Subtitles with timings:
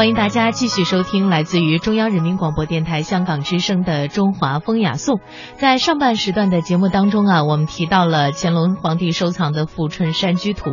[0.00, 5.16] 欢迎大家继续收听来自于中央人民广播电台香港之声的《中华风雅颂》。
[5.56, 10.70] 在上半时段的节目当中啊，我们提到了乾隆皇帝收藏的《富春山居图》，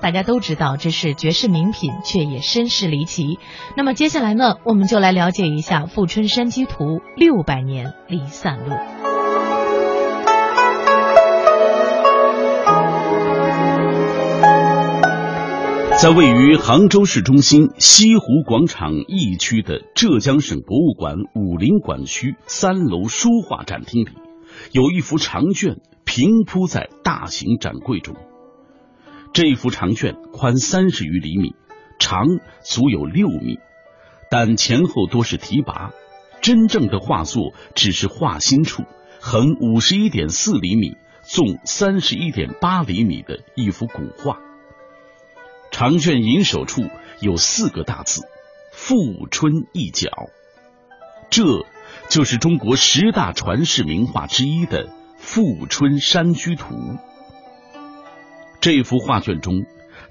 [0.00, 3.38] 大家都知道这是绝世名品，却也身世离奇。
[3.76, 6.84] 那么接下来呢，我们就来了解一下《富春山居图》
[7.18, 9.09] 六百年离散录。
[16.00, 24.12] 在位于杭州市中心西湖广场一区的浙江省博物馆武林馆区三楼书画展厅里，
[24.72, 25.76] 有一幅长卷
[26.06, 28.16] 平铺在大型展柜中。
[29.34, 31.54] 这幅长卷宽三十余厘米，
[31.98, 32.24] 长
[32.62, 33.58] 足有六米，
[34.30, 35.90] 但前后多是题跋，
[36.40, 38.84] 真正的画作只是画心处
[39.20, 44.38] 横五十一点四厘米、纵三十一点八厘米的一幅古画。
[45.80, 46.82] 长卷银首处
[47.22, 48.20] 有四个大字
[48.70, 50.10] “富春一角”，
[51.32, 51.64] 这
[52.10, 56.74] 就是中国十大传世名画之一的《富春山居图》。
[58.60, 59.54] 这幅画卷中，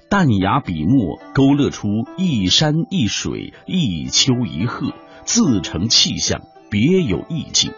[0.08, 4.92] 淡雅笔墨勾勒出一山一水、一丘一壑，
[5.24, 7.70] 自成气象，别有意境。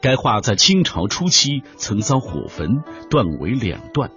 [0.00, 4.12] 该画在清朝初期曾遭火焚，断为两段。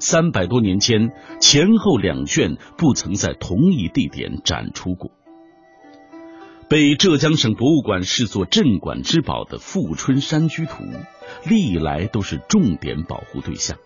[0.00, 1.10] 三百多年间，
[1.40, 5.10] 前后两卷不曾在同一地点展出过。
[6.68, 10.84] 被浙江省博物馆视作镇馆之宝的《富春山居图》，
[11.48, 13.78] 历来都是重点保护对象。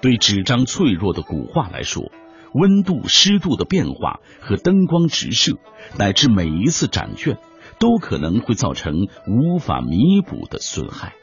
[0.00, 2.10] 对纸张脆弱的古画来说，
[2.54, 5.58] 温度、湿度的变化和灯光直射，
[5.98, 7.38] 乃至每一次展卷，
[7.78, 11.14] 都可能会造成无法弥补的损害。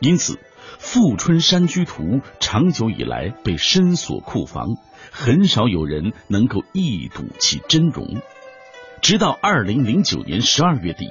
[0.00, 0.34] 因此。
[0.78, 2.02] 《富春山居图》
[2.40, 4.66] 长久以来被深锁库房，
[5.10, 8.20] 很少有人能够一睹其真容。
[9.00, 11.10] 直到二零零九年十二月底，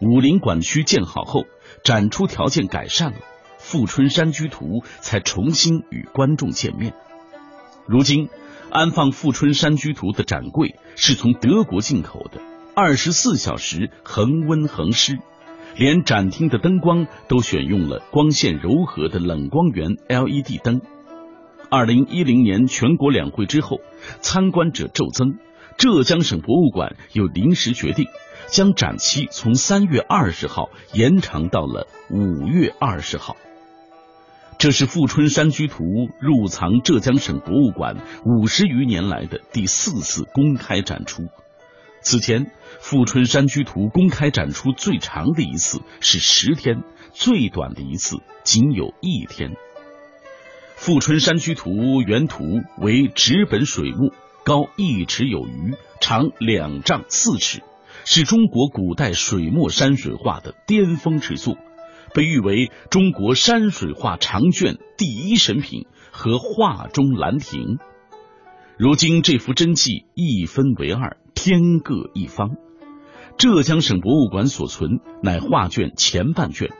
[0.00, 1.44] 武林馆区建好后，
[1.84, 3.18] 展出条件改善了，
[3.58, 4.64] 《富春山居图》
[5.00, 6.94] 才重新与观众见面。
[7.86, 8.28] 如今，
[8.70, 12.40] 安放《富春山居图》的展柜是从德国进口的，
[12.76, 15.18] 二十四小时恒温恒湿。
[15.76, 20.80] 连展厅的灯光都选用了光线柔和的冷光源 LED 灯。
[21.70, 23.80] 二零一零年全国两会之后，
[24.20, 25.38] 参观者骤增，
[25.78, 28.06] 浙江省博物馆又临时决定
[28.48, 33.36] 将展期从三月二十号延长到了五月二十号。
[34.58, 35.82] 这是《富春山居图》
[36.20, 41.24] 入藏浙江省博物馆五十余年来的第四次公开展出。
[42.02, 42.46] 此前，
[42.80, 46.82] 《富春山居图》公开展出最长的一次是十天，
[47.12, 49.50] 最短的一次仅有一天。
[50.74, 51.70] 《富春山居图》
[52.04, 52.44] 原图
[52.78, 54.12] 为纸本水墨，
[54.44, 57.62] 高一尺有余，长两丈四尺，
[58.04, 61.56] 是中国古代水墨山水画的巅峰之作，
[62.12, 67.78] 被誉为中国山水画长卷第一神品和画中兰亭。
[68.76, 71.16] 如今，这幅真迹一分为二。
[71.44, 72.50] 天各一方，
[73.36, 76.70] 浙江省博物馆所存乃画卷前半卷，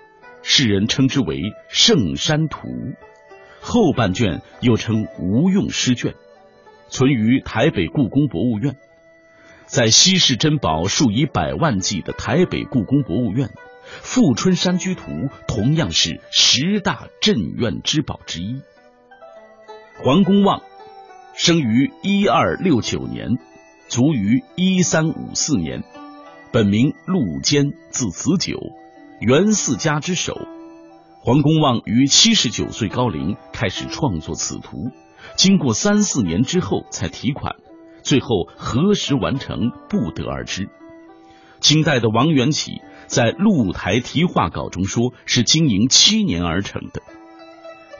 [0.45, 2.69] 世人称之为《圣山图》，
[3.61, 6.15] 后半卷又称无用诗卷，
[6.87, 8.77] 存于台北故宫博物院。
[9.67, 13.49] 在稀世珍宝数以百万计的台北故宫博物院，
[13.85, 15.11] 《富春山居图》
[15.49, 18.63] 同样是十大镇院之宝之一。
[20.05, 20.63] 黄公望
[21.35, 23.41] 生于一二六九年。
[23.93, 25.85] 卒于一三五四年，
[26.51, 28.59] 本名陆坚，字子久，
[29.21, 30.33] 元四家之首。
[31.21, 34.91] 黄公望于七十九岁高龄开始创作此图，
[35.37, 37.57] 经过三四年之后才提款，
[38.03, 40.71] 最后何时完成不得而知。
[41.61, 47.03] 清代的王元启在《露台题画稿》中说是经营七年而成的。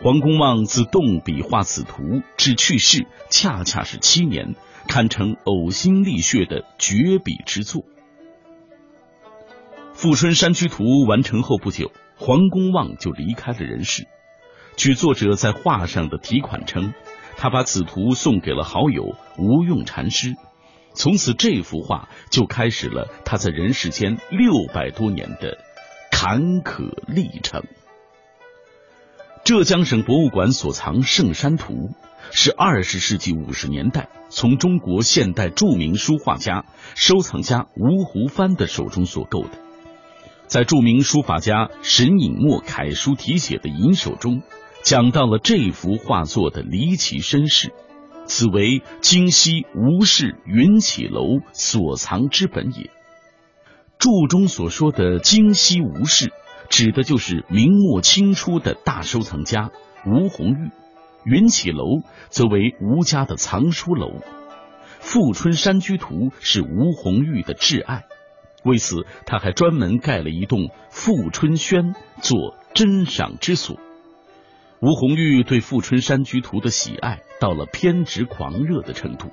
[0.03, 4.55] 黄公望自动笔画此图至去世，恰恰是七年。
[4.89, 7.83] 堪称呕心沥血的绝笔之作。
[9.95, 14.07] 《富春山居图》完成后不久，黄公望就离开了人世。
[14.77, 16.95] 据作者在画上的题款称，
[17.37, 20.35] 他把此图送给了好友吴用禅师，
[20.95, 25.59] 从此这幅画就开始了他在人世间六百多年的
[26.11, 27.63] 坎坷历程。
[29.45, 31.73] 浙江省博物馆所藏《圣山图》。
[32.35, 39.51] 是二十世纪五十年代从中国现代著名书画家、收藏家吴湖帆的手中所购的，
[40.47, 44.41] 在著名书法家沈尹默楷书题写的银手中，
[44.83, 47.75] 讲到了这幅画作的离奇身世，
[48.25, 52.91] 此为京西吴氏云起楼所藏之本也。
[53.99, 56.33] 注中所说的京西吴氏，
[56.73, 59.71] 指的就是明末清初的大收藏家
[60.07, 60.71] 吴红玉。
[61.23, 61.85] 云起楼
[62.31, 64.23] 则为吴家的藏书楼。
[64.99, 68.05] 富春山居图是吴红玉的挚爱，
[68.65, 73.79] 为此他还专门盖了一栋富春轩做珍赏之所。
[74.81, 79.31] 吴红玉对富春山居图的喜爱到了偏执狂热的程度，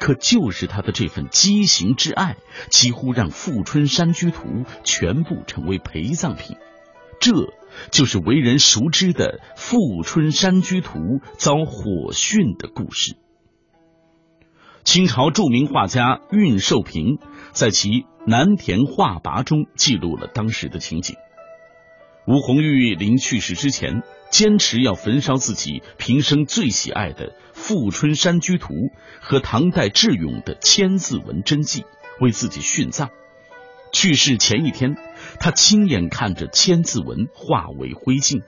[0.00, 2.36] 可就是他的这份畸形之爱，
[2.70, 6.56] 几乎让富春山居图全部成为陪葬品。
[7.20, 7.32] 这
[7.92, 13.16] 就是为人熟知的富春山居图遭火殉的故事。
[14.82, 17.18] 清朝著名画家运寿平
[17.52, 17.88] 在其
[18.26, 21.16] 《南田画跋》中记录了当时的情景。
[22.26, 28.68] 吴红玉临去世之前，坚持要焚烧自己平生最喜爱的《富春山居图》
[29.20, 31.82] 和唐代智勇的《千字文真迹》，
[32.20, 33.10] 为自己殉葬。
[33.92, 34.96] 去世前一天，
[35.38, 38.42] 他亲眼看着《千字文》化为灰烬；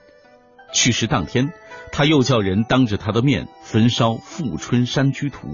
[0.73, 1.51] 去世当天，
[1.91, 5.47] 他又叫人当着他的面焚烧《富春山居图》。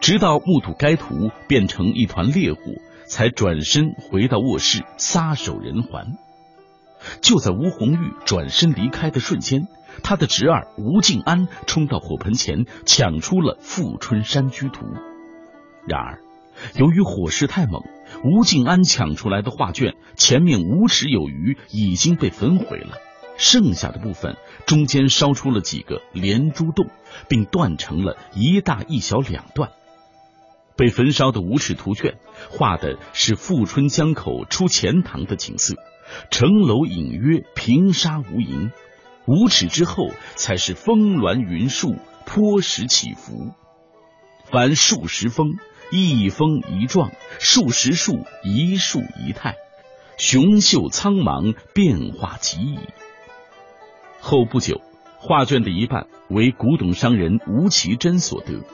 [0.00, 2.60] 直到目睹该图变成一团烈火，
[3.06, 6.18] 才转身回到卧室撒手人寰。
[7.20, 9.66] 就在吴红玉转身离开的瞬间，
[10.02, 14.86] 他的侄儿吴敬安冲到火盆前抢出了《富春山居图》。
[15.86, 16.20] 然而，
[16.74, 17.82] 由于火势太猛，
[18.24, 22.98] 吴敬安抢出来的画卷前面五尺有余，已经被焚毁了。
[23.36, 26.88] 剩下的部分中间烧出了几个连珠洞，
[27.28, 29.70] 并断成了一大一小两段。
[30.76, 32.18] 被焚烧的五尺图卷，
[32.50, 35.76] 画的是富春江口出钱塘的景色，
[36.30, 38.70] 城楼隐约，平沙无垠；
[39.26, 41.96] 五尺之后，才是峰峦云树，
[42.26, 43.52] 坡石起伏。
[44.50, 45.58] 凡数十峰，
[45.90, 49.54] 一峰一状；数十树，一树一态，
[50.18, 52.78] 雄秀苍茫，变化极异。
[54.20, 54.82] 后不久，
[55.18, 58.64] 画卷的一半为古董商人吴其珍所得。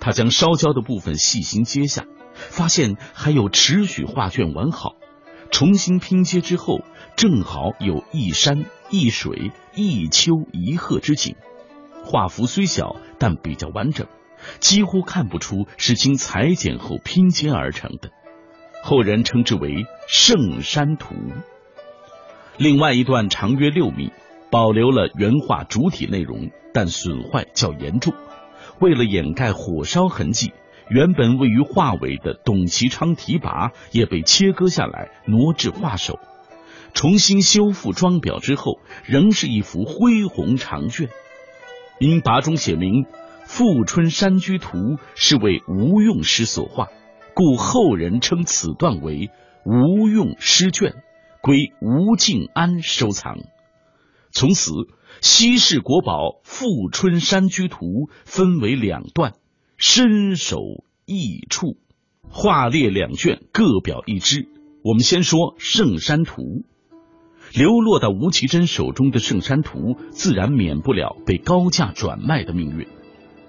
[0.00, 2.04] 他将烧焦的部分细心揭下，
[2.34, 4.96] 发现还有持许画卷完好，
[5.50, 6.80] 重新拼接之后，
[7.16, 11.36] 正好有一山一水一丘一壑之景。
[12.04, 14.06] 画幅虽小，但比较完整，
[14.60, 18.10] 几乎看不出是经裁剪后拼接而成的。
[18.82, 19.70] 后人称之为
[20.06, 21.14] 《圣山图》。
[22.56, 24.12] 另外一段长约六米，
[24.50, 28.14] 保留了原画主体内容，但损坏较严重。
[28.78, 30.52] 为了掩盖火烧痕迹，
[30.88, 36.20] 原本位于画尾的董其昌题跋也被切割下来，挪至画首，
[36.94, 41.08] 重新修复装裱之后，仍是一幅恢宏长卷。
[41.98, 43.04] 因跋中写明
[43.46, 44.76] 《富春山居图》
[45.14, 46.88] 是为吴用诗所画，
[47.34, 49.30] 故后人称此段为
[49.64, 50.94] 吴用诗卷，
[51.40, 53.38] 归吴敬安收藏。
[54.30, 54.70] 从此。
[55.22, 56.12] 西式国宝
[56.44, 57.86] 《富春山居图》
[58.26, 59.32] 分为两段，
[59.78, 60.58] 身首
[61.06, 61.78] 异处，
[62.28, 64.46] 画列两卷，各表一支。
[64.84, 66.42] 我们先说《圣山图》，
[67.58, 69.78] 流落到吴其珍手中的《圣山图》，
[70.10, 72.86] 自然免不了被高价转卖的命运。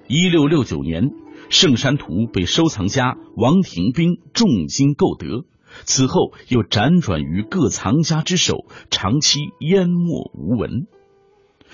[0.09, 1.09] 一六六九年，
[1.50, 5.44] 《圣山图》被收藏家王廷宾重金购得，
[5.83, 10.87] 此后又辗转于各藏家之手，长期淹没无闻。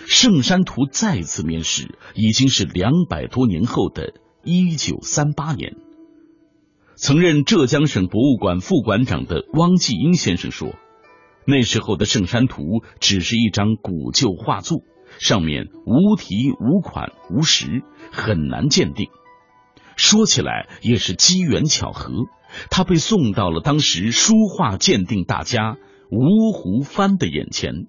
[0.07, 5.75] 圣山图再次面世，已经是两百多年后的一九三八年。
[6.95, 10.73] 曾任浙江省博物馆副馆长的汪继英先生说
[11.45, 12.63] ：“那时候的圣山图
[12.99, 14.81] 只是一张古旧画作，
[15.19, 19.09] 上面无题、无款、无实，很难鉴定。
[19.95, 22.11] 说起来也是机缘巧合，
[22.69, 25.77] 他被送到了当时书画鉴定大家
[26.09, 27.87] 吴湖帆的眼前。”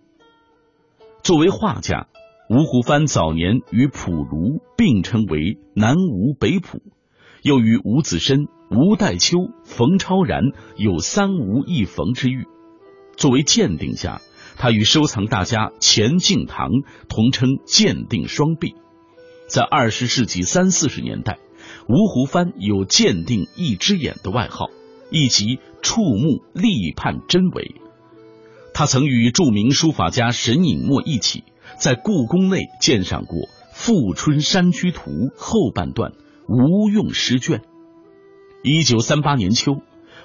[1.24, 2.08] 作为画家，
[2.50, 6.82] 吴湖帆早年与蒲卢并称为南吴北蒲，
[7.42, 10.42] 又与吴子申、吴代秋、冯超然
[10.76, 12.44] 有三吴一冯之誉。
[13.16, 14.20] 作为鉴定家，
[14.56, 16.70] 他与收藏大家钱敬堂
[17.08, 18.74] 同称“鉴定双璧”。
[19.48, 21.38] 在二十世纪三四十年代，
[21.88, 24.70] 吴湖帆有“鉴定一只眼”的外号，
[25.10, 27.74] 以及触目立判真伪。
[28.72, 31.44] 他曾与著名书法家沈尹默一起
[31.78, 33.38] 在故宫内鉴赏过
[33.72, 36.12] 《富春山居图》后半段
[36.48, 37.62] 吴用诗卷。
[38.62, 39.74] 一九三八年秋，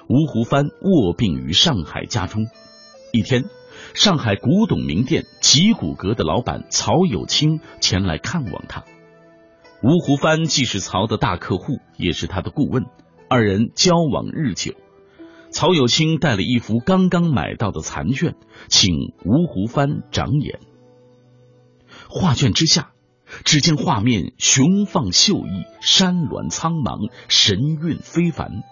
[0.08, 2.48] 吴湖帆卧病于上海家中。
[3.12, 3.44] 一天，
[3.94, 8.84] 上海古董名店吉古阁的老板曹有清前来看望他。
[9.82, 12.86] 吴湖帆既是曹的大客户，也是他的顾问，
[13.30, 14.74] 二人交往日久。
[15.52, 18.36] 曹有清带了一幅刚刚买到的残卷，
[18.68, 18.94] 请
[19.26, 20.60] 吴湖帆长眼。
[22.10, 22.92] 画卷之下，
[23.46, 28.64] 只见画面雄放秀逸，山峦苍茫，神韵非凡。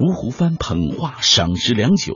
[0.00, 2.14] 吴湖帆捧画赏识良久，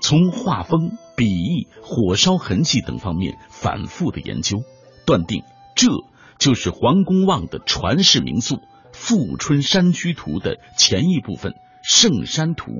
[0.00, 4.62] 从画风、笔意、火烧痕迹等方面反复的研究，
[5.06, 5.42] 断定
[5.74, 5.88] 这
[6.38, 8.58] 就是黄公望的传世名作
[8.92, 11.52] 《富春山居图》的前一部分
[11.82, 12.70] 《圣山图》，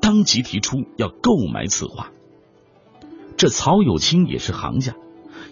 [0.00, 2.10] 当即提出要购买此画。
[3.36, 4.94] 这曹有清也是行家，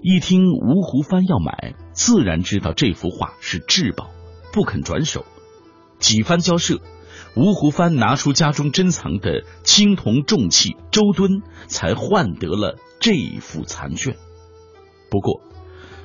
[0.03, 4.11] 一听吴湖帆要买，自然知道这幅画是至宝，
[4.53, 5.25] 不肯转手。
[5.99, 6.81] 几番交涉。
[7.35, 14.17] 吴湖帆拿出家中珍藏的青铜重器周敦，才换得了这一幅残卷。
[15.11, 15.41] 不过，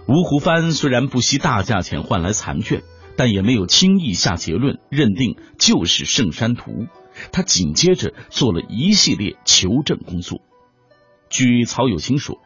[0.08, 2.84] 吴湖帆虽然不惜大价钱换来残卷，
[3.16, 6.72] 但也没有轻易下结论，认定就是《圣山图》。
[7.32, 10.40] 他紧接着做了一系列求证工作。
[11.30, 12.40] 据曹有清说，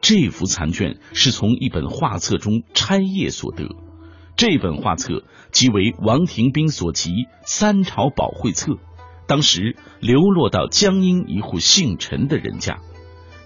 [0.00, 3.68] 这幅残卷是从一本画册中拆页所得。
[4.36, 5.22] 这本画册
[5.52, 7.10] 即为王廷斌所集
[7.44, 8.72] 《三朝宝绘册》，
[9.28, 12.80] 当时流落到江阴一户姓陈的人家，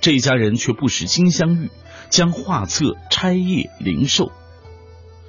[0.00, 1.70] 这家人却不识金镶玉，
[2.08, 4.32] 将画册拆页零售。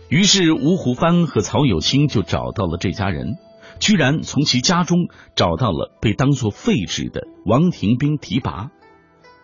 [0.07, 3.35] 于是吴湖帆和曹有清就找到了这家人，
[3.81, 8.69] 居然从其家中找到了被当作废纸的王廷斌题跋，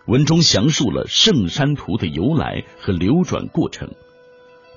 [0.07, 3.89] 文中详述了《圣山图》的由来和流转过程。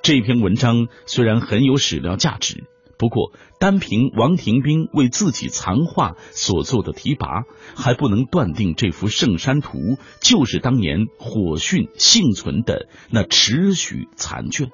[0.03, 2.65] 这篇文章虽然很有史料价值，
[2.99, 7.45] 不过单凭王廷斌为自己藏画所做的提拔，
[7.77, 9.79] 还不能断定这幅《圣山图》
[10.21, 14.71] 就是当年火讯幸存的那持许残卷。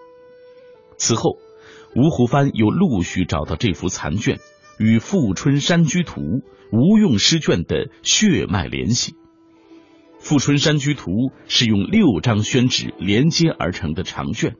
[0.96, 1.38] 此后，
[1.96, 4.38] 吴湖帆又陆续找到这幅残卷
[4.78, 6.20] 与《富春山居图》
[6.70, 9.12] 吴用诗卷的血脉联系。
[10.18, 11.10] 《富春山居图》
[11.48, 14.54] 是用六张宣纸连接而成的长卷。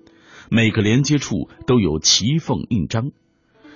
[0.51, 3.05] 每个连接处都有奇缝印章，《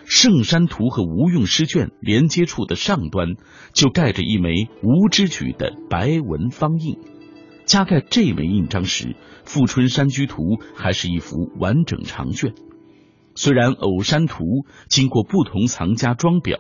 [0.04, 3.37] 圣山图》和吴用诗卷连接处的上端
[3.72, 6.98] 就盖着一枚吴之举的白纹方印。
[7.64, 9.08] 加盖这枚印章时，
[9.44, 10.42] 《富春山居图》
[10.75, 12.54] 还是一幅完整长卷。
[13.34, 14.44] 虽然《偶山图》
[14.88, 16.58] 经过不同藏家装裱，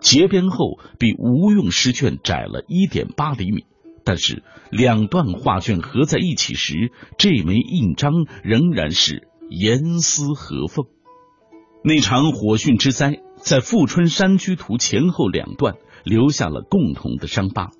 [0.00, 3.64] 结边后比吴用诗卷窄了一点八厘米。
[4.04, 9.28] 但是两段画卷合在一起时，这枚印章仍然是。
[9.52, 10.86] 严丝合缝。
[11.84, 17.70] 那场火汛之灾，在富春山居图前后两段留下了共同的伤疤。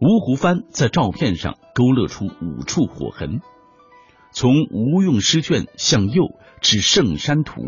[0.00, 3.40] 吴湖帆在照片上勾勒出五处火痕，
[4.32, 6.24] 从吴用诗卷向右
[6.60, 7.60] 至圣山图，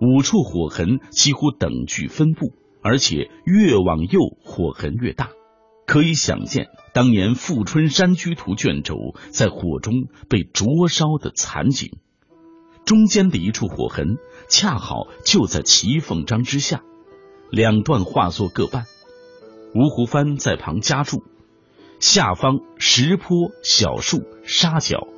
[0.00, 2.52] 五处火痕几乎等距分布，
[2.82, 5.30] 而且越往右火痕越大，
[5.86, 8.96] 可以想见当年富春山居图卷轴
[9.30, 11.98] 在火中被灼烧的惨景。
[12.84, 16.82] 中间的一处火痕，恰好就在齐凤章之下，
[17.50, 18.84] 两段画作各半。
[19.74, 21.22] 吴湖帆在旁加注：
[21.98, 25.08] 下方石坡、小树、沙角，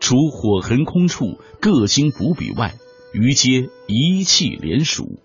[0.00, 2.74] 除火痕空处各经补笔外，
[3.12, 5.20] 余皆一气连属。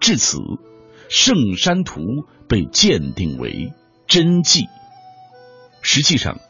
[0.00, 0.38] 至此，
[1.08, 2.00] 圣山图
[2.48, 3.72] 被鉴定为
[4.08, 4.64] 真迹。
[5.82, 6.40] 实际上，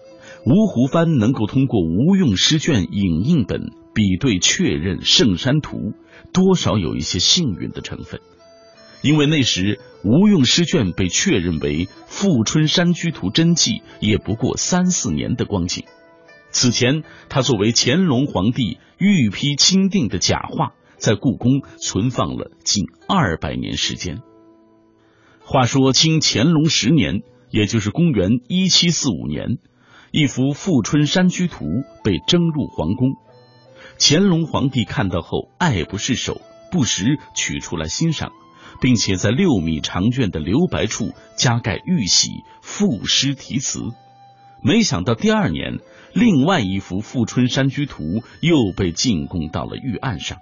[0.46, 3.70] 吴湖帆能够通过吴用诗卷影印本。
[3.96, 5.78] 比对确认《圣山图》，
[6.30, 8.20] 多少有一些幸运的成分，
[9.00, 15.86] 因为那时吴用诗卷被确认为《富春山居图》真迹，也不过三四年的光景。
[16.50, 24.20] 此前，他作为乾隆皇帝御批钦定的假画，在故宫存放了近二百年时间。
[25.40, 29.56] 话说，清乾隆十年，也就是公元一七四五年，
[30.10, 31.64] 一幅《富春山居图》
[32.04, 33.14] 被征入皇宫。
[33.98, 38.32] 乾隆皇帝看到后爱不释手，不时取出来欣赏，
[38.80, 43.80] 并且在六米长卷的留白处加盖玉玺、赋诗题词。
[44.62, 45.78] 没想到第二年，
[46.12, 48.02] 另外一幅《富春山居图》
[48.40, 50.38] 又被进贡到了御案上，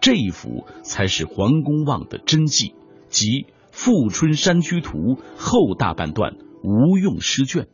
[0.00, 2.74] 这一幅才是黄公望的真迹，
[3.08, 3.26] 即
[3.70, 4.98] 《富春山居图》
[5.36, 7.66] 后大半段无用诗卷。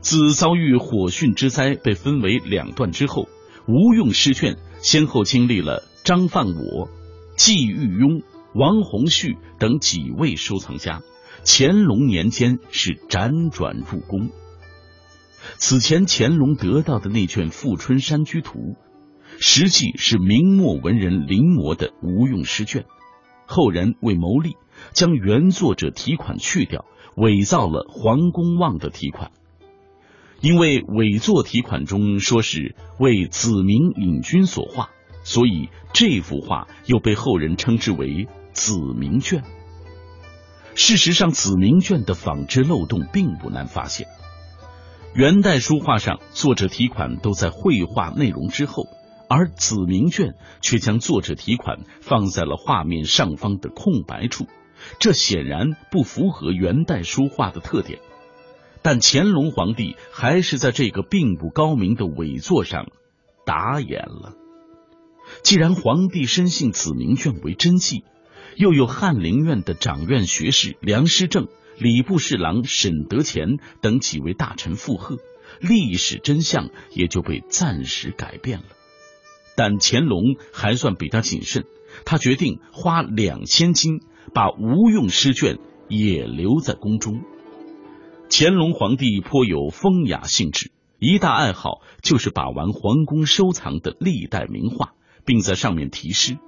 [0.00, 3.28] 自遭遇火汛之灾，被分为两段之后。
[3.66, 6.88] 吴用诗卷先后经历了张范我、
[7.36, 8.22] 季玉庸、
[8.54, 11.02] 王洪绪等几位收藏家，
[11.44, 14.30] 乾隆年间是辗转入宫。
[15.56, 18.58] 此前乾隆得到的那卷《富春山居图》，
[19.38, 22.84] 实际是明末文人临摹的吴用诗卷。
[23.46, 24.56] 后人为谋利，
[24.92, 26.84] 将原作者题款去掉，
[27.16, 29.32] 伪造了黄公望的题款。
[30.40, 34.90] 因为伪作题款中说是为子明引君所画，
[35.22, 39.42] 所以这幅画又被后人称之为子明卷。
[40.74, 44.06] 事实上，子明卷的仿制漏洞并不难发现。
[45.12, 48.84] 元代书画上，作者题款都在绘画内容之后，
[49.28, 54.46] 而子明卷却将作者题款放在了画面上方的空白处，
[55.00, 57.98] 这显然不符合元代书画的特点。
[58.82, 62.86] 但乾隆皇帝还是在这个并不高明的伪作上
[63.44, 64.34] 打眼了。
[65.42, 68.04] 既然皇帝深信子明卷为真迹，
[68.56, 71.48] 又有翰林院的掌院学士梁师正。
[71.78, 75.16] 礼部侍郎沈德潜等几位大臣附和，
[75.60, 78.64] 历史真相也就被暂时改变了。
[79.56, 81.64] 但乾隆还算比较谨慎，
[82.04, 84.02] 他决定花两千金
[84.34, 85.56] 把无用诗卷
[85.88, 87.22] 也留在宫中。
[88.32, 90.70] 乾隆皇帝颇有风雅兴致，
[91.00, 94.94] 一大爱好就是把玩皇宫收藏的历代名画，
[95.24, 96.38] 并在上面题诗。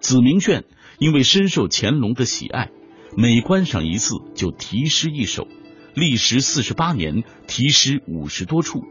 [0.00, 0.64] 子明卷
[0.98, 2.70] 因为深受乾隆的喜爱。
[3.14, 5.46] 每观赏一次就题诗一首，
[5.94, 8.82] 历时四十八年，题诗五十多处，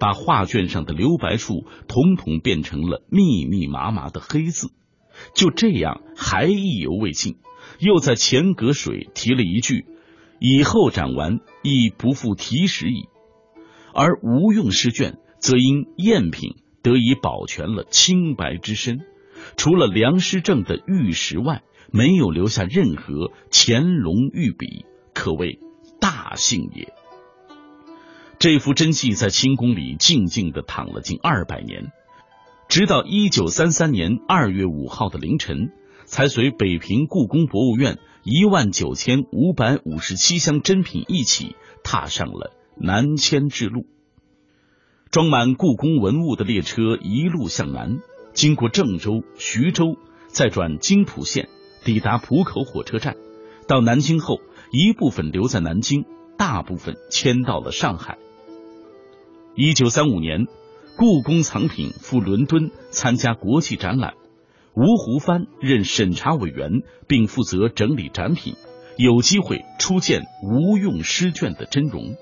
[0.00, 4.72] 把画卷上的留白处统统变成了密密麻麻的黑字。
[5.36, 7.36] 就这样还意犹未尽，
[7.78, 9.86] 又在前隔水题了一句
[10.40, 13.08] ：“以后展完，亦不复题时矣。”
[13.94, 19.00] 而无用诗卷则因赝品得以保全了清白之身，
[19.56, 21.62] 除了梁师正的玉石外。
[21.92, 25.58] 没有留下任何乾隆御笔，可谓
[26.00, 26.94] 大幸也。
[28.38, 31.90] 这幅真迹在清宫里静静的躺了近二百年，
[32.68, 35.72] 直到一九三三年二月五号的凌晨，
[36.10, 41.54] 才随北平故宫博物院一万九千五百五十七箱珍品一起
[41.84, 43.86] 踏上了南迁之路。
[45.12, 48.00] 装满故宫文物的列车一路向南，
[48.34, 51.48] 经过郑州、徐州，再转京浦线。
[51.84, 53.16] 抵达浦口火车站，
[53.68, 54.40] 到南京后，
[54.72, 56.04] 一部分留在南京，
[56.36, 58.18] 大部分迁到了上海。
[59.54, 60.48] 一九三五年，
[60.96, 64.14] 故宫藏品赴伦敦参加国际展览，
[64.80, 68.54] 吴湖帆任审查委员，并负责整理展品，
[68.96, 72.14] 有机会初见无用诗卷的真容。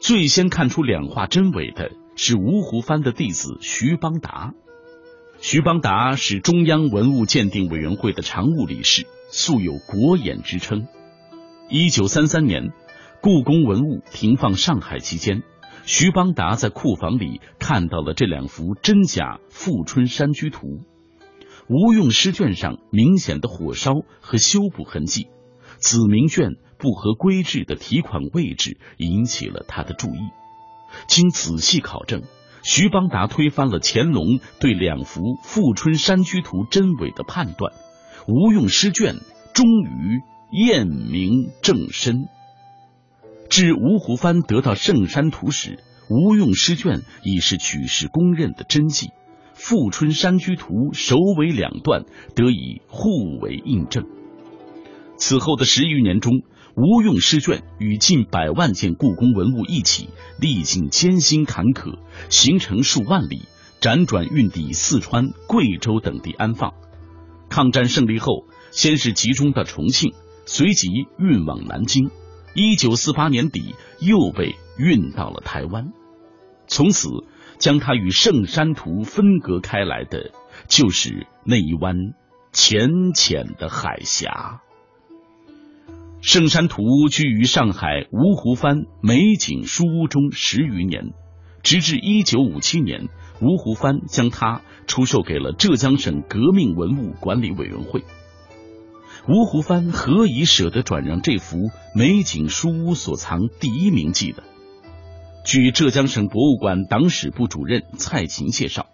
[0.00, 4.54] 最先看出两画真伪的是吴湖帆的弟子徐邦达。
[5.40, 10.86] 徐邦达是中央文物鉴定委员会的常务理事，素有“国眼”之称。
[11.68, 12.72] 一九三三年，
[13.20, 15.42] 故宫文物停放上海期间，
[15.84, 20.66] 徐邦达在库房里看到了这两幅真假《富春山居图》。
[21.72, 25.28] 吴用诗卷上明显的火烧和修补痕迹，
[25.78, 30.18] 子明卷不合规制的题款位置引起了他的注意。
[31.06, 32.22] 经仔细考证。
[32.62, 37.72] 徐邦达推翻了乾隆对两幅《富春山居图》真伪的判断，
[38.28, 39.14] 吴用诗卷
[39.54, 40.20] 终于
[40.52, 42.28] 验明正身。
[43.48, 45.78] 至吴湖帆得到《圣山图》时，
[46.10, 49.06] 吴用诗卷已是举世公认的真迹，
[49.62, 54.06] 《富春山居图》首尾两段得以互为印证。
[55.18, 56.32] 此后的十余年中，
[56.74, 60.08] 吴用诗卷与近百万件故宫文物一起，
[60.40, 61.98] 历尽艰辛坎坷，
[62.30, 63.42] 行程数万里，
[63.82, 66.72] 辗转运抵四川、贵州等地安放。
[67.50, 70.14] 抗战胜利后，先是集中到重庆，
[70.46, 72.10] 随即运往南京。
[72.54, 75.92] 一九四八年底，又被运到了台湾。
[76.66, 77.08] 从此，
[77.60, 80.32] 将它与《圣山图》分隔开来的，
[80.66, 81.94] 就是那一湾
[82.52, 84.62] 浅浅的海峡。
[86.26, 91.12] 《圣山图》居于上海芜湖帆美景书屋中十余年，
[91.62, 93.08] 直至一九五七年，
[93.40, 98.04] 芜湖帆将它出售给了浙江省革命文物管理委员会。
[99.26, 101.56] 芜湖帆何以舍得转让这幅
[101.94, 104.42] 美景书屋所藏第一名迹的？
[105.50, 108.86] 据浙江省博物馆党史部主任蔡琴介绍，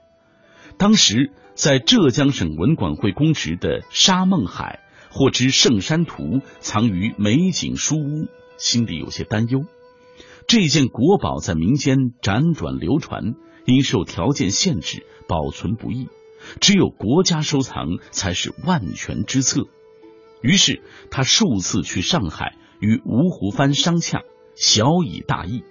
[0.79, 4.81] 当时在浙江省文管会公职的沙孟海。
[5.11, 6.23] 获知《圣山图》
[6.61, 9.67] 藏于美景书屋，心里有些担忧。
[10.47, 13.35] 这件国宝在民间辗转流传，
[13.67, 16.09] 因受条件限制，保存不易，
[16.63, 19.67] 只有国家收藏才是万全之策。
[20.41, 24.23] 于是他数次去上海与吴湖帆商洽，
[24.55, 25.63] 小以大义。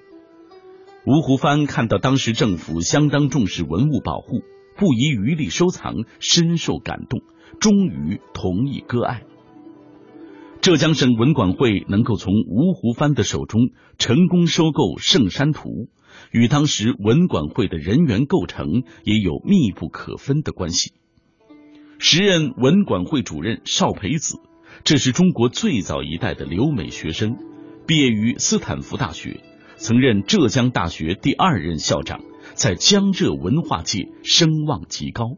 [1.07, 4.41] 吴湖帆看到当时政府相当重视文物保护，
[4.75, 7.21] 不遗余力收藏，深受感动，
[7.59, 9.21] 终于同意割爱。
[10.61, 15.69] 浙江省文管会能够从吴湖帆的手中成功收购《圣山图》，
[16.31, 20.93] 与当时文管会的人员构成也有密不可分的关系。
[21.99, 24.39] 时任文管会主任邵培子，
[24.83, 27.37] 这是中国最早一代的留美学生，
[27.85, 29.41] 毕业于斯坦福大学，
[29.77, 32.21] 曾任浙江大学第二任校长，
[32.53, 35.37] 在江浙文化界声望极高。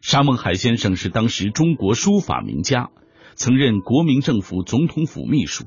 [0.00, 2.90] 沙孟海先生是当时中国书法名家。
[3.34, 5.64] 曾任国民政府总统府秘书，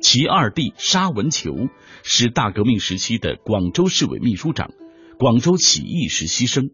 [0.00, 1.68] 其二弟沙文球
[2.02, 4.70] 是大革命时期的广州市委秘书长，
[5.18, 6.70] 广州起义时牺牲；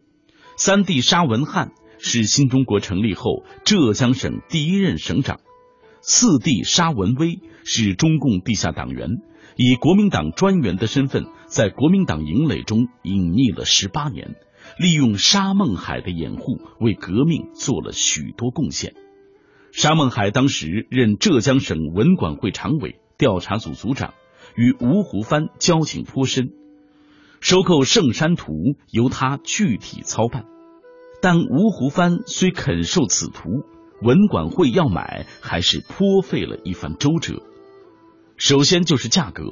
[0.56, 5.38] 三弟沙文汉是新中国成立后浙江省第一任省长；
[6.00, 9.16] 四弟沙文威是中共地下党员，
[9.58, 14.36] 以国民党专员的身份在国民党营垒中隐匿了十八年，
[14.78, 18.94] 利用沙孟海的掩护，为革命做了许多贡献。
[19.72, 24.12] 沙孟海当时任浙江省文管会常委、调查组组长，
[24.56, 26.50] 与吴湖帆交情颇深。
[27.40, 28.52] 收购《圣山图》
[28.90, 30.44] 由他具体操办，
[31.22, 33.64] 但吴湖帆虽肯受此图，
[34.02, 37.42] 文管会要买还是颇费了一番周折。
[38.36, 39.44] 首先就是价格，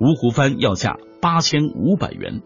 [0.00, 2.40] 吴湖帆要价八千五百元，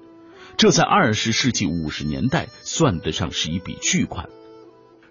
[0.57, 4.29] 这在二十世纪五十年代算得上是一笔巨款。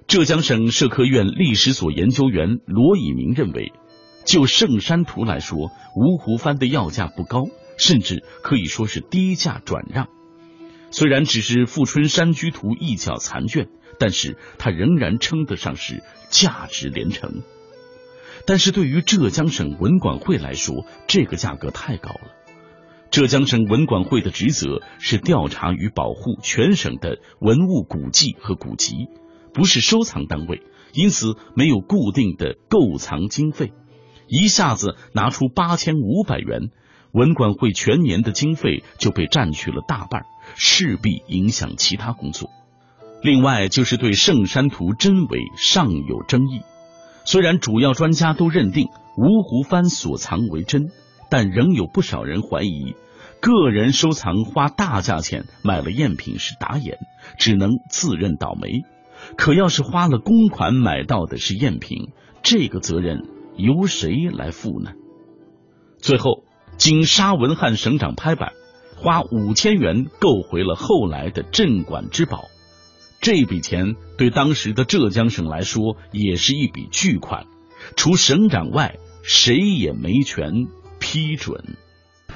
[0.05, 3.71] 浙江省社科院历史所研究员罗以明认为，
[4.25, 7.45] 就《圣山图》来说，吴湖帆的要价不高，
[7.77, 10.09] 甚至可以说是低价转让。
[10.91, 17.43] 虽然只是《富春山居图》一角残卷，但是它仍然称得上是价值连城。
[18.49, 22.31] 但是对于浙江省文管会来说，这个价格太高了。
[23.11, 29.05] 浙江省文管会的职责是调查与保护全省的文物古迹和古籍。
[29.53, 33.71] 不是收藏单位，因此没有固定的购藏经费。
[34.27, 36.71] 一下子拿出八千五百元，
[37.11, 40.23] 文管会全年的经费就被占去了大半，
[40.55, 42.49] 势必影响其他工作。
[43.21, 46.61] 另外，就是对《圣山图》真伪尚有争议。
[47.31, 50.89] 虽然主要专家都认定吴湖帆所藏为真，
[51.29, 52.95] 但仍有不少人怀疑，
[53.39, 56.97] 个人收藏花大价钱买了赝品是打眼，
[57.37, 58.81] 只能自认倒霉。
[59.37, 62.09] 可要是花了公款买到的是赝品，
[62.41, 63.21] 这个责任
[63.55, 64.93] 由谁来负呢？
[65.99, 66.41] 最后，
[66.77, 68.53] 经沙文汉省长拍板，
[68.97, 72.45] 花五千元购回了后来的镇馆之宝。
[73.21, 77.45] 这笔钱对当时的浙江省来说也是一笔巨款，
[77.97, 80.67] 除省长外，谁也没权
[80.99, 81.75] 批准。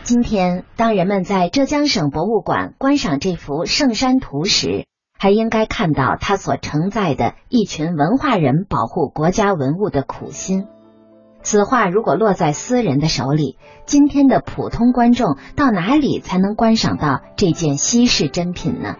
[0.04, 4.86] 今天，当人们在浙江省博物馆观赏这幅《圣山图》时，
[5.17, 10.65] 还应该看到他所承载的一群文化人保护国家文物的苦心。
[11.43, 18.98] 此画如果落在私人的手里，今天的普通观众到哪里才能观赏到这件稀世珍品呢？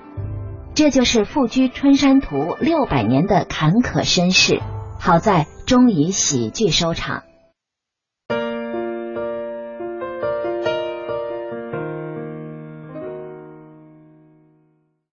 [0.76, 4.60] 这就是富居春山图六百年的坎坷身世，
[5.00, 7.24] 好在终以喜剧收场。